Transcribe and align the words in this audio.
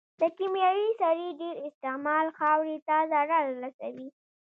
د 0.19 0.21
کيمياوي 0.37 0.89
سرې 1.01 1.27
ډېر 1.41 1.55
استعمال 1.67 2.25
خاورې 2.37 2.77
ته 2.87 2.95
ضرر 3.11 3.45
رسوي. 3.63 4.07